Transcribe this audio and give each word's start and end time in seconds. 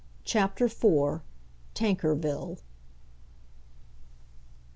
CHAPTER 0.23 0.65
IV. 0.65 1.21
TANKERVILLE. 1.75 2.57